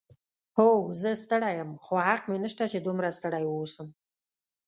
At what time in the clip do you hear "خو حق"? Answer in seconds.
1.83-2.23